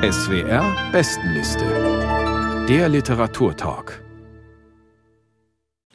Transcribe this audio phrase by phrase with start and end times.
[0.00, 2.66] SWR Bestenliste.
[2.68, 4.00] Der Literaturtalk.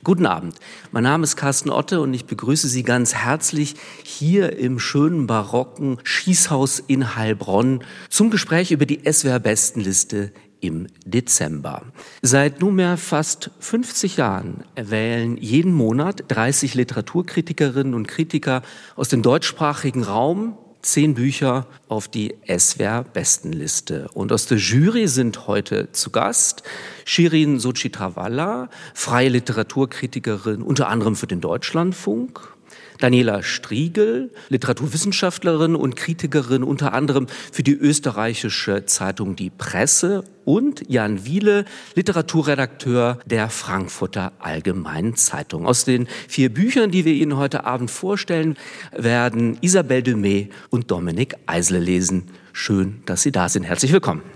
[0.04, 0.55] Guten Abend.
[0.91, 6.00] Mein Name ist Carsten Otte und ich begrüße Sie ganz herzlich hier im schönen barocken
[6.04, 11.83] Schießhaus in Heilbronn zum Gespräch über die SWR Bestenliste im Dezember.
[12.21, 18.63] Seit nunmehr fast 50 Jahren wählen jeden Monat 30 Literaturkritikerinnen und Kritiker
[18.97, 24.10] aus dem deutschsprachigen Raum zehn Bücher auf die SWR-Bestenliste.
[24.14, 26.61] Und aus der Jury sind heute zu Gast
[27.06, 32.53] Shirin Sochitrawala, freie Literaturkritikerin unter anderem für den Deutschlandfunk,
[33.00, 41.25] Daniela Striegel, Literaturwissenschaftlerin und Kritikerin unter anderem für die österreichische Zeitung Die Presse und Jan
[41.25, 45.66] Wiele, Literaturredakteur der Frankfurter Allgemeinen Zeitung.
[45.66, 48.58] Aus den vier Büchern, die wir Ihnen heute Abend vorstellen,
[48.92, 52.30] werden Isabelle Dumay und Dominik Eisle lesen.
[52.52, 53.64] Schön, dass Sie da sind.
[53.64, 54.33] Herzlich willkommen.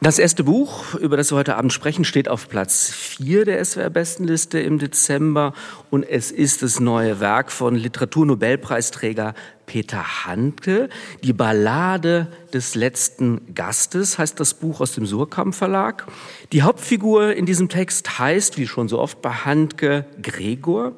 [0.00, 4.60] Das erste Buch, über das wir heute Abend sprechen, steht auf Platz 4 der SWR-Bestenliste
[4.60, 5.54] im Dezember
[5.90, 9.34] und es ist das neue Werk von Literaturnobelpreisträger
[9.66, 10.88] Peter Handke.
[11.24, 16.06] Die Ballade des letzten Gastes heißt das Buch aus dem Surkamp Verlag.
[16.52, 20.92] Die Hauptfigur in diesem Text heißt, wie schon so oft bei Handke, Gregor.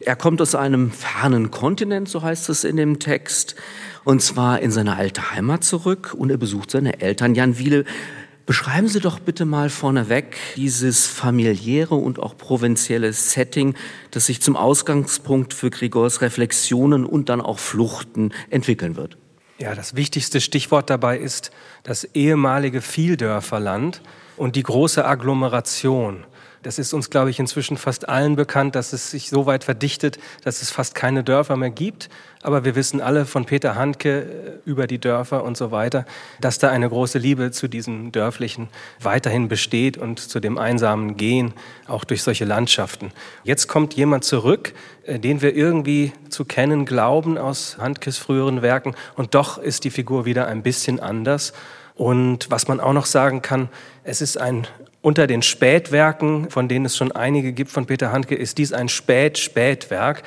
[0.00, 3.56] Er kommt aus einem fernen Kontinent, so heißt es in dem Text,
[4.04, 7.34] und zwar in seine alte Heimat zurück und er besucht seine Eltern.
[7.34, 7.86] Jan Wiele
[8.46, 13.74] Beschreiben Sie doch bitte mal vorneweg dieses familiäre und auch provinzielle Setting,
[14.10, 19.16] das sich zum Ausgangspunkt für Grigors Reflexionen und dann auch Fluchten entwickeln wird.
[19.58, 21.52] Ja, das wichtigste Stichwort dabei ist
[21.84, 24.02] das ehemalige Vieldörferland
[24.36, 26.26] und die große Agglomeration.
[26.64, 30.18] Das ist uns, glaube ich, inzwischen fast allen bekannt, dass es sich so weit verdichtet,
[30.44, 32.08] dass es fast keine Dörfer mehr gibt.
[32.42, 36.06] Aber wir wissen alle von Peter Handke äh, über die Dörfer und so weiter,
[36.40, 41.52] dass da eine große Liebe zu diesen Dörflichen weiterhin besteht und zu dem einsamen Gehen,
[41.86, 43.12] auch durch solche Landschaften.
[43.44, 44.72] Jetzt kommt jemand zurück,
[45.04, 48.94] äh, den wir irgendwie zu kennen glauben aus Handkes früheren Werken.
[49.16, 51.52] Und doch ist die Figur wieder ein bisschen anders.
[51.94, 53.68] Und was man auch noch sagen kann,
[54.02, 54.66] es ist ein
[55.04, 58.88] unter den Spätwerken, von denen es schon einige gibt von Peter Handke, ist dies ein
[58.88, 60.22] Spät-Spätwerk,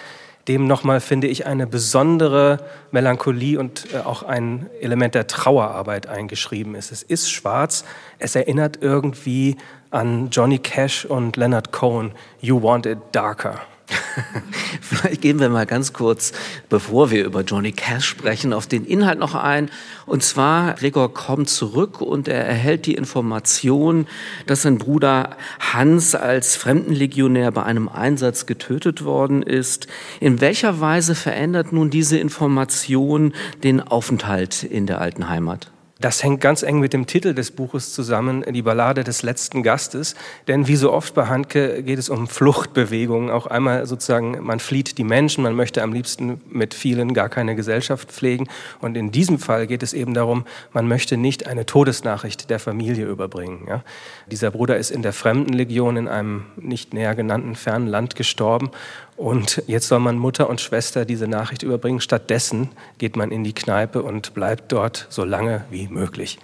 [0.48, 2.60] dem nochmal, finde ich, eine besondere
[2.92, 6.92] Melancholie und äh, auch ein Element der Trauerarbeit eingeschrieben ist.
[6.92, 7.86] Es ist schwarz,
[8.20, 9.58] es erinnert irgendwie
[9.90, 13.60] an Johnny Cash und Leonard Cohen, You Want It Darker.
[14.82, 16.34] Vielleicht gehen wir mal ganz kurz,
[16.70, 19.70] bevor wir über Johnny Cash sprechen, auf den Inhalt noch ein.
[20.06, 24.08] Und zwar, Gregor kommt zurück und er erhält die Information,
[24.46, 29.88] dass sein Bruder Hans als Fremdenlegionär bei einem Einsatz getötet worden ist.
[30.20, 33.34] In welcher Weise verändert nun diese Information
[33.64, 35.72] den Aufenthalt in der alten Heimat?
[36.00, 40.16] Das hängt ganz eng mit dem Titel des Buches zusammen, die Ballade des letzten Gastes.
[40.48, 43.32] Denn wie so oft bei Handke geht es um Fluchtbewegungen.
[43.32, 47.56] Auch einmal sozusagen, man flieht die Menschen, man möchte am liebsten mit vielen gar keine
[47.56, 48.48] Gesellschaft pflegen.
[48.80, 53.08] Und in diesem Fall geht es eben darum, man möchte nicht eine Todesnachricht der Familie
[53.08, 53.66] überbringen.
[53.68, 53.84] Ja?
[54.28, 58.70] Dieser Bruder ist in der Fremdenlegion in einem nicht näher genannten fernen Land gestorben.
[59.18, 62.02] Und jetzt soll man Mutter und Schwester diese Nachricht überbringen.
[62.02, 62.70] Stattdessen
[63.00, 66.40] geht man in die Kneipe und bleibt dort so lange wie möglich.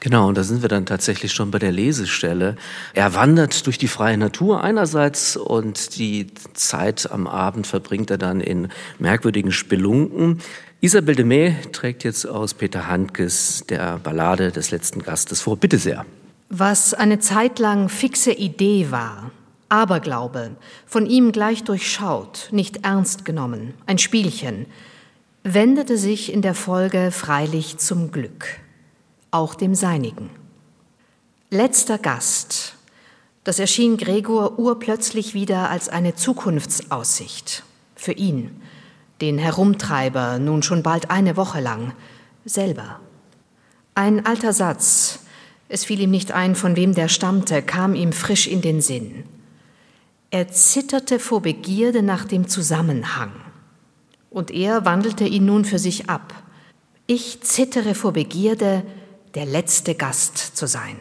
[0.00, 2.56] Genau, und da sind wir dann tatsächlich schon bei der Lesestelle.
[2.94, 8.40] Er wandert durch die freie Natur einerseits und die Zeit am Abend verbringt er dann
[8.40, 10.40] in merkwürdigen Spelunken.
[10.80, 15.56] Isabel de May trägt jetzt aus Peter Handkes der Ballade des letzten Gastes vor.
[15.56, 16.06] Bitte sehr.
[16.50, 19.32] Was eine Zeit lang fixe Idee war,
[19.68, 20.52] Aberglaube,
[20.86, 24.66] von ihm gleich durchschaut, nicht ernst genommen, ein Spielchen,
[25.42, 28.46] wendete sich in der Folge freilich zum Glück,
[29.30, 30.30] auch dem seinigen.
[31.50, 32.74] Letzter Gast,
[33.44, 37.64] das erschien Gregor urplötzlich wieder als eine Zukunftsaussicht
[37.94, 38.60] für ihn,
[39.20, 41.92] den Herumtreiber nun schon bald eine Woche lang,
[42.44, 43.00] selber.
[43.94, 45.20] Ein alter Satz,
[45.68, 49.24] es fiel ihm nicht ein, von wem der stammte, kam ihm frisch in den Sinn.
[50.30, 53.32] Er zitterte vor Begierde nach dem Zusammenhang.
[54.30, 56.34] Und er wandelte ihn nun für sich ab.
[57.06, 58.84] Ich zittere vor Begierde,
[59.34, 60.98] der letzte Gast zu sein.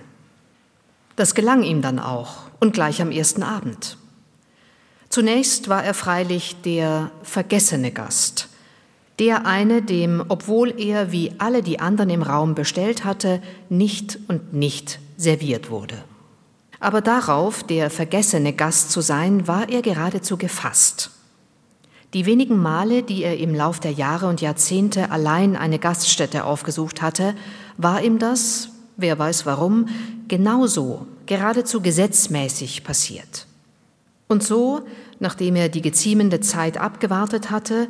[1.15, 3.97] Das gelang ihm dann auch und gleich am ersten Abend.
[5.09, 8.49] Zunächst war er freilich der vergessene Gast,
[9.19, 14.53] der eine, dem, obwohl er wie alle die anderen im Raum bestellt hatte, nicht und
[14.53, 16.03] nicht serviert wurde.
[16.79, 21.11] Aber darauf, der vergessene Gast zu sein, war er geradezu gefasst.
[22.13, 27.01] Die wenigen Male, die er im Lauf der Jahre und Jahrzehnte allein eine Gaststätte aufgesucht
[27.01, 27.35] hatte,
[27.77, 29.87] war ihm das, wer weiß warum,
[30.27, 33.45] genauso, geradezu gesetzmäßig passiert.
[34.27, 34.81] Und so,
[35.19, 37.87] nachdem er die geziemende Zeit abgewartet hatte,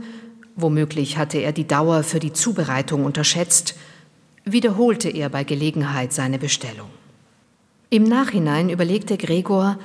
[0.56, 3.76] womöglich hatte er die Dauer für die Zubereitung unterschätzt,
[4.46, 6.90] wiederholte er bei Gelegenheit seine Bestellung.
[7.90, 9.78] Im Nachhinein überlegte Gregor,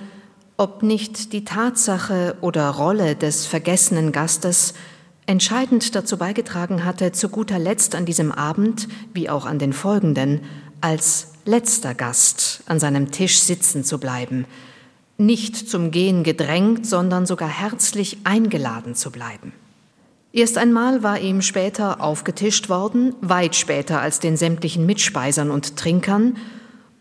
[0.62, 4.74] ob nicht die Tatsache oder Rolle des vergessenen Gastes
[5.26, 10.42] entscheidend dazu beigetragen hatte, zu guter Letzt an diesem Abend, wie auch an den folgenden,
[10.80, 14.44] als letzter Gast an seinem Tisch sitzen zu bleiben,
[15.18, 19.52] nicht zum Gehen gedrängt, sondern sogar herzlich eingeladen zu bleiben.
[20.32, 26.36] Erst einmal war ihm später aufgetischt worden, weit später als den sämtlichen Mitspeisern und Trinkern,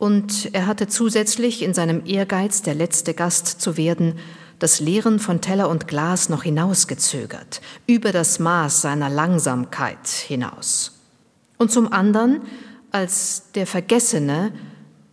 [0.02, 4.16] und er hatte zusätzlich in seinem Ehrgeiz, der letzte Gast zu werden,
[4.58, 11.00] das Leeren von Teller und Glas noch hinausgezögert, über das Maß seiner Langsamkeit hinaus.
[11.60, 12.42] Und zum anderen,
[12.90, 14.54] als der Vergessene,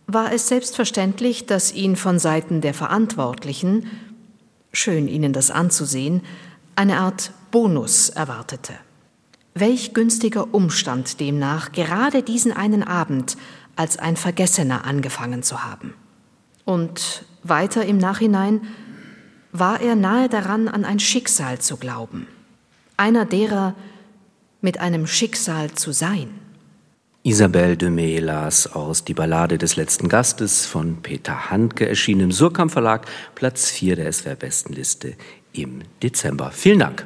[0.07, 3.85] war es selbstverständlich, dass ihn von Seiten der Verantwortlichen,
[4.73, 6.23] schön ihnen das anzusehen,
[6.75, 8.73] eine Art Bonus erwartete.
[9.53, 13.37] Welch günstiger Umstand demnach, gerade diesen einen Abend
[13.79, 15.93] als ein Vergessener angefangen zu haben.
[16.65, 18.67] Und weiter im Nachhinein
[19.53, 22.27] war er nahe daran, an ein Schicksal zu glauben,
[22.97, 23.75] einer derer
[24.59, 26.29] mit einem Schicksal zu sein.
[27.23, 32.31] Isabelle de May las aus Die Ballade des letzten Gastes von Peter Handke, erschienen im
[32.33, 33.05] Surkamp Verlag,
[33.35, 35.15] Platz 4 der SWR-Bestenliste
[35.53, 36.51] im Dezember.
[36.51, 37.05] Vielen Dank.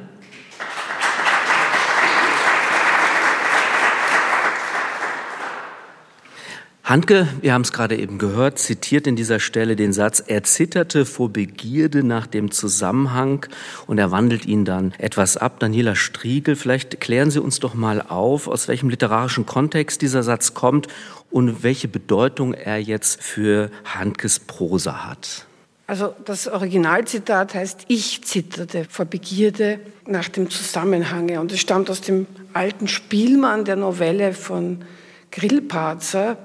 [6.84, 11.06] Handke, wir haben es gerade eben gehört, zitiert in dieser Stelle den Satz, er zitterte
[11.06, 13.46] vor Begierde nach dem Zusammenhang
[13.86, 15.60] und er wandelt ihn dann etwas ab.
[15.60, 20.52] Daniela Striegel, vielleicht klären Sie uns doch mal auf, aus welchem literarischen Kontext dieser Satz
[20.52, 20.88] kommt
[21.30, 25.46] und welche Bedeutung er jetzt für Handkes Prosa hat.
[25.86, 32.02] Also das Originalzitat heißt, ich zitterte vor Begierde nach dem Zusammenhange und es stammt aus
[32.02, 34.84] dem alten Spielmann der Novelle von
[35.30, 36.36] Grillparzer,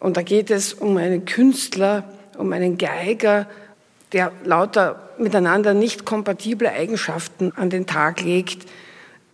[0.00, 2.04] und da geht es um einen Künstler,
[2.36, 3.46] um einen Geiger,
[4.12, 8.66] der lauter miteinander nicht kompatible Eigenschaften an den Tag legt.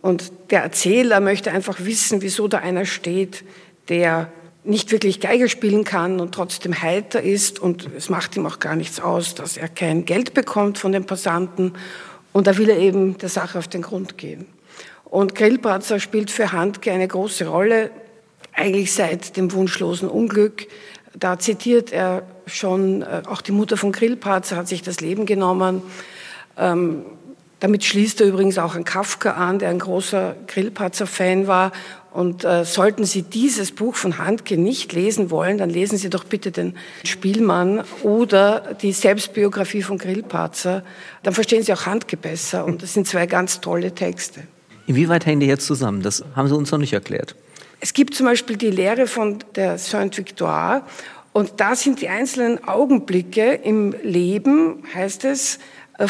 [0.01, 3.43] Und der Erzähler möchte einfach wissen, wieso da einer steht,
[3.89, 4.31] der
[4.65, 7.59] nicht wirklich Geige spielen kann und trotzdem heiter ist.
[7.59, 11.05] Und es macht ihm auch gar nichts aus, dass er kein Geld bekommt von den
[11.05, 11.73] Passanten.
[12.33, 14.45] Und da will er eben der Sache auf den Grund gehen.
[15.05, 17.89] Und Grillparzer spielt für Handke eine große Rolle
[18.57, 20.67] eigentlich seit dem wunschlosen Unglück.
[21.17, 25.81] Da zitiert er schon, äh, auch die Mutter von Grillparzer hat sich das Leben genommen.
[26.57, 27.05] Ähm,
[27.59, 31.71] damit schließt er übrigens auch an Kafka an, der ein großer Grillparzer-Fan war.
[32.11, 36.23] Und äh, sollten Sie dieses Buch von Handke nicht lesen wollen, dann lesen Sie doch
[36.23, 40.83] bitte den Spielmann oder die Selbstbiografie von Grillparzer.
[41.23, 42.65] Dann verstehen Sie auch Handke besser.
[42.65, 44.41] Und das sind zwei ganz tolle Texte.
[44.87, 46.01] Inwieweit hängen die jetzt zusammen?
[46.01, 47.35] Das haben Sie uns noch nicht erklärt.
[47.79, 50.83] Es gibt zum Beispiel die Lehre von der Saint-Victoire
[51.33, 55.59] und da sind die einzelnen Augenblicke im Leben, heißt es,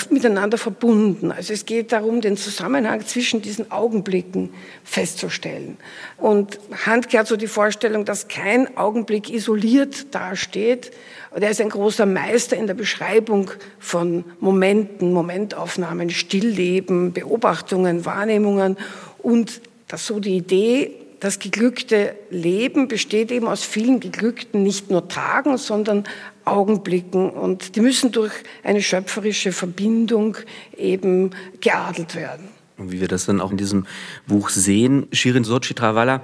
[0.09, 1.31] miteinander verbunden.
[1.31, 5.77] Also es geht darum, den Zusammenhang zwischen diesen Augenblicken festzustellen.
[6.17, 10.91] Und Handke hat so die Vorstellung, dass kein Augenblick isoliert dasteht.
[11.31, 18.77] Und er ist ein großer Meister in der Beschreibung von Momenten, Momentaufnahmen, Stillleben, Beobachtungen, Wahrnehmungen
[19.19, 25.07] und dass so die Idee das geglückte Leben besteht eben aus vielen geglückten, nicht nur
[25.07, 26.03] Tagen, sondern
[26.45, 28.33] Augenblicken und die müssen durch
[28.63, 30.37] eine schöpferische Verbindung
[30.77, 32.49] eben geadelt werden.
[32.77, 33.87] Und wie wir das dann auch in diesem
[34.27, 36.21] Buch sehen, Shirin Sochi Travalla,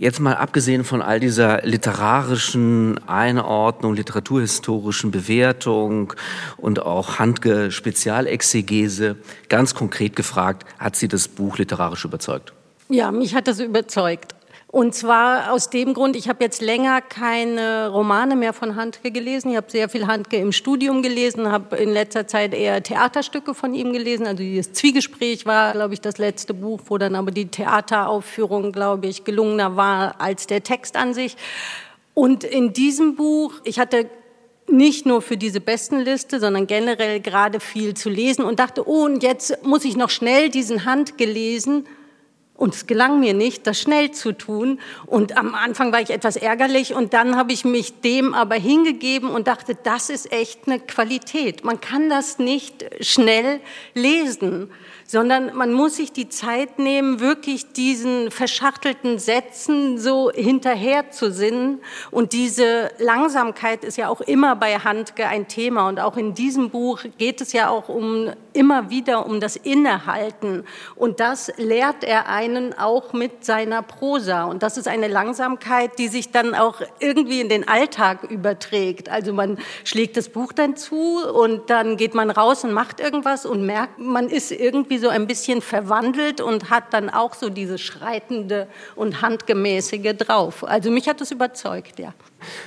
[0.00, 6.12] Jetzt mal abgesehen von all dieser literarischen Einordnung, literaturhistorischen Bewertung
[6.56, 9.16] und auch Handge Spezialexegese,
[9.48, 12.52] ganz konkret gefragt, hat Sie das Buch literarisch überzeugt?
[12.88, 14.34] Ja, mich hat das überzeugt.
[14.70, 19.50] Und zwar aus dem Grund, ich habe jetzt länger keine Romane mehr von Handke gelesen.
[19.50, 23.74] Ich habe sehr viel Handke im Studium gelesen, habe in letzter Zeit eher Theaterstücke von
[23.74, 24.26] ihm gelesen.
[24.26, 29.06] Also dieses Zwiegespräch war, glaube ich, das letzte Buch, wo dann aber die Theateraufführung, glaube
[29.06, 31.36] ich, gelungener war als der Text an sich.
[32.12, 34.10] Und in diesem Buch, ich hatte
[34.66, 39.22] nicht nur für diese Bestenliste, sondern generell gerade viel zu lesen und dachte, oh, und
[39.22, 41.86] jetzt muss ich noch schnell diesen Handke lesen
[42.58, 44.80] Und es gelang mir nicht, das schnell zu tun.
[45.06, 49.30] Und am Anfang war ich etwas ärgerlich und dann habe ich mich dem aber hingegeben
[49.30, 51.64] und dachte, das ist echt eine Qualität.
[51.64, 53.60] Man kann das nicht schnell
[53.94, 54.70] lesen
[55.08, 61.80] sondern man muss sich die Zeit nehmen, wirklich diesen verschachtelten Sätzen so hinterher zu sinnen.
[62.10, 65.88] Und diese Langsamkeit ist ja auch immer bei Handke ein Thema.
[65.88, 70.64] Und auch in diesem Buch geht es ja auch um, immer wieder um das Innehalten.
[70.94, 74.44] Und das lehrt er einen auch mit seiner Prosa.
[74.44, 79.08] Und das ist eine Langsamkeit, die sich dann auch irgendwie in den Alltag überträgt.
[79.08, 83.46] Also man schlägt das Buch dann zu und dann geht man raus und macht irgendwas
[83.46, 87.78] und merkt, man ist irgendwie so ein bisschen verwandelt und hat dann auch so diese
[87.78, 90.64] schreitende und handgemäßige drauf.
[90.64, 92.14] Also mich hat das überzeugt, ja.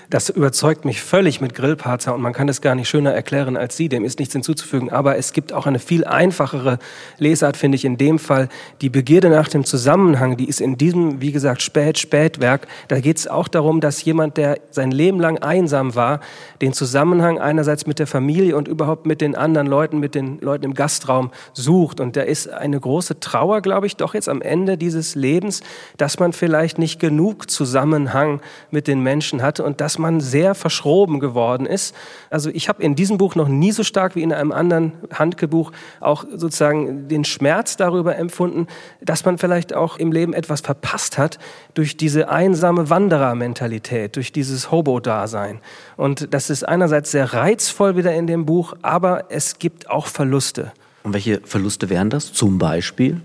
[0.10, 3.78] Das überzeugt mich völlig mit Grillparzer und man kann es gar nicht schöner erklären als
[3.78, 4.90] Sie, dem ist nichts hinzuzufügen.
[4.90, 6.80] Aber es gibt auch eine viel einfachere
[7.18, 8.50] Lesart, finde ich, in dem Fall.
[8.82, 12.68] Die Begierde nach dem Zusammenhang, die ist in diesem, wie gesagt, Spät-Spätwerk.
[12.90, 16.20] Da geht es auch darum, dass jemand, der sein Leben lang einsam war,
[16.62, 20.66] den Zusammenhang einerseits mit der Familie und überhaupt mit den anderen Leuten, mit den Leuten
[20.66, 22.00] im Gastraum sucht.
[22.00, 25.62] Und da ist eine große Trauer, glaube ich, doch jetzt am Ende dieses Lebens,
[25.98, 31.20] dass man vielleicht nicht genug Zusammenhang mit den Menschen hatte und dass man sehr verschroben
[31.20, 31.96] geworden ist.
[32.30, 35.72] Also ich habe in diesem Buch noch nie so stark wie in einem anderen Handgebuch
[36.00, 38.68] auch sozusagen den Schmerz darüber empfunden,
[39.02, 41.40] dass man vielleicht auch im Leben etwas verpasst hat
[41.74, 45.60] durch diese einsame Wanderermentalität, durch dieses Hobo-Dasein.
[45.98, 50.72] Und das ist einerseits sehr reizvoll wieder in dem Buch, aber es gibt auch Verluste.
[51.04, 53.22] Und welche Verluste wären das zum Beispiel?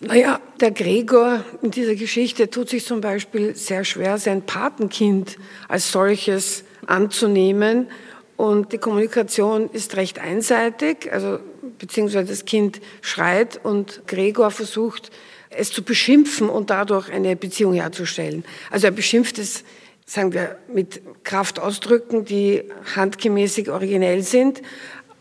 [0.00, 5.36] Naja, der Gregor in dieser Geschichte tut sich zum Beispiel sehr schwer, sein Patenkind
[5.68, 7.88] als solches anzunehmen.
[8.36, 11.38] Und die Kommunikation ist recht einseitig, also
[11.78, 15.10] beziehungsweise das Kind schreit und Gregor versucht,
[15.50, 18.44] es zu beschimpfen und dadurch eine Beziehung herzustellen.
[18.70, 19.62] Also er beschimpft es,
[20.04, 22.64] sagen wir, mit Kraftausdrücken, die
[22.96, 24.62] handgemäßig originell sind,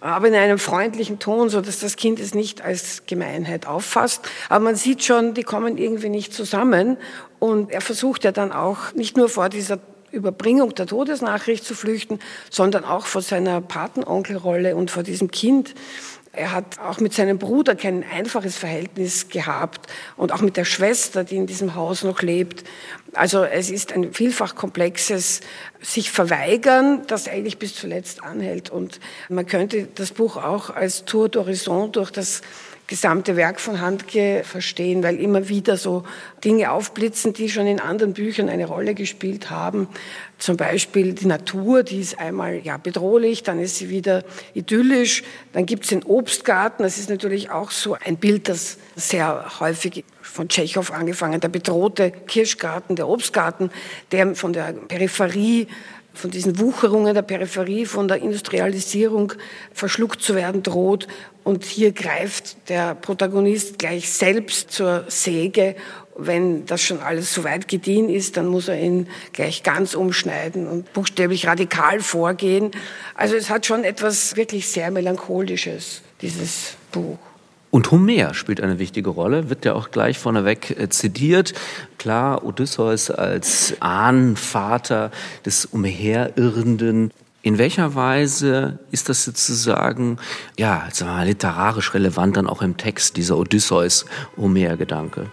[0.05, 4.21] aber in einem freundlichen Ton, so dass das Kind es nicht als Gemeinheit auffasst.
[4.50, 6.97] Aber man sieht schon, die kommen irgendwie nicht zusammen.
[7.39, 9.79] Und er versucht ja dann auch nicht nur vor dieser
[10.12, 12.19] Überbringung der Todesnachricht zu flüchten,
[12.50, 15.74] sondern auch vor seiner Patenonkelrolle und vor diesem Kind.
[16.36, 21.24] Er hat auch mit seinem Bruder kein einfaches Verhältnis gehabt und auch mit der Schwester,
[21.24, 22.63] die in diesem Haus noch lebt.
[23.13, 25.42] Also es ist ein vielfach komplexes
[25.82, 28.70] sich verweigern, das eigentlich bis zuletzt anhält.
[28.70, 29.00] Und
[29.30, 32.42] man könnte das Buch auch als Tour d'Horizon durch das
[32.88, 36.04] gesamte Werk von Handke verstehen, weil immer wieder so
[36.44, 39.88] Dinge aufblitzen, die schon in anderen Büchern eine Rolle gespielt haben.
[40.38, 44.24] Zum Beispiel die Natur, die ist einmal ja bedrohlich, dann ist sie wieder
[44.54, 45.24] idyllisch.
[45.54, 50.04] Dann gibt es den Obstgarten, das ist natürlich auch so ein Bild, das sehr häufig
[50.22, 53.72] von Tschechow angefangen, der bedrohte Kirschgarten, der Obstgarten,
[54.12, 55.68] der von der Peripherie
[56.15, 59.34] von diesen Wucherungen der Peripherie, von der Industrialisierung
[59.74, 61.07] verschluckt zu werden droht.
[61.43, 65.75] Und hier greift der Protagonist gleich selbst zur Säge.
[66.17, 70.67] Wenn das schon alles so weit gediehen ist, dann muss er ihn gleich ganz umschneiden
[70.67, 72.72] und buchstäblich radikal vorgehen.
[73.15, 77.19] Also es hat schon etwas wirklich sehr Melancholisches, dieses Buch.
[77.75, 81.53] Und Homer spielt eine wichtige Rolle, wird ja auch gleich vorneweg äh, zitiert.
[81.98, 85.12] Klar, Odysseus als Ahnenvater
[85.46, 87.12] des umherirrenden.
[87.41, 90.20] In welcher Weise ist das sozusagen,
[90.58, 95.29] ja, sagen wir mal, literarisch relevant dann auch im Text, dieser Odysseus-Homer-Gedanke?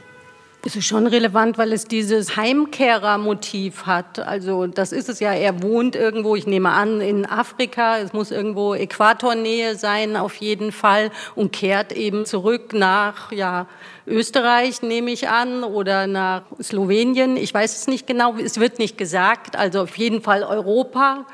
[0.64, 4.20] Es ist schon relevant, weil es dieses Heimkehrermotiv hat.
[4.20, 8.30] Also das ist es ja, er wohnt irgendwo, ich nehme an, in Afrika, es muss
[8.30, 13.66] irgendwo Äquatornähe sein auf jeden Fall und kehrt eben zurück nach ja,
[14.06, 17.36] Österreich, nehme ich an, oder nach Slowenien.
[17.36, 21.26] Ich weiß es nicht genau, es wird nicht gesagt, also auf jeden Fall Europa.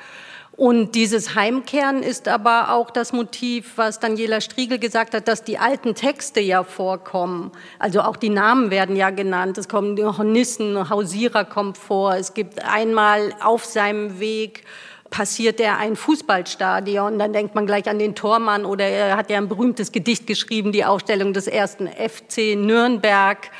[0.59, 5.57] Und dieses Heimkehren ist aber auch das Motiv, was Daniela Striegel gesagt hat, dass die
[5.57, 7.53] alten Texte ja vorkommen.
[7.79, 9.57] Also auch die Namen werden ja genannt.
[9.57, 12.17] Es kommen Hornissen, Hausierer kommt vor.
[12.17, 14.65] Es gibt einmal auf seinem Weg
[15.11, 19.39] passiert er ein Fußballstadion, dann denkt man gleich an den Tormann oder er hat ja
[19.39, 23.51] ein berühmtes Gedicht geschrieben, die Aufstellung des ersten FC Nürnberg.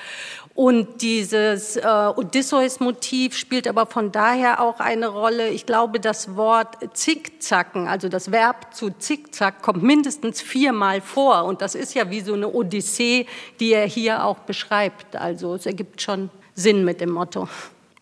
[0.59, 5.51] Und dieses äh, Odysseus-Motiv spielt aber von daher auch eine Rolle.
[5.51, 11.45] Ich glaube, das Wort zickzacken, also das Verb zu zickzack, kommt mindestens viermal vor.
[11.45, 13.27] Und das ist ja wie so eine Odyssee,
[13.61, 15.15] die er hier auch beschreibt.
[15.15, 17.49] Also es ergibt schon Sinn mit dem Motto.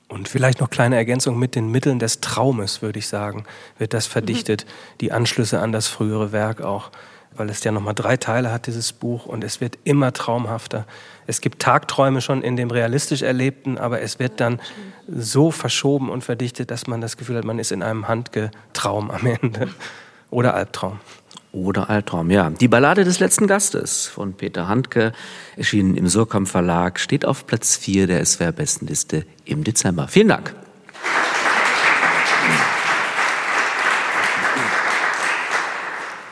[0.08, 3.44] Und vielleicht noch kleine Ergänzung mit den Mitteln des Traumes, würde ich sagen,
[3.76, 4.98] wird das verdichtet, mhm.
[5.02, 6.90] die Anschlüsse an das frühere Werk auch.
[7.36, 10.86] Weil es ja nochmal drei Teile hat, dieses Buch, und es wird immer traumhafter.
[11.26, 14.60] Es gibt Tagträume schon in dem realistisch Erlebten, aber es wird dann
[15.08, 19.26] so verschoben und verdichtet, dass man das Gefühl hat, man ist in einem Handgetraum am
[19.26, 19.68] Ende.
[20.30, 21.00] Oder Albtraum.
[21.52, 22.50] Oder Albtraum, ja.
[22.50, 25.12] Die Ballade des letzten Gastes von Peter Handke,
[25.56, 30.08] erschienen im Surkamp Verlag, steht auf Platz 4 der SWR-Bestenliste im Dezember.
[30.08, 30.54] Vielen Dank.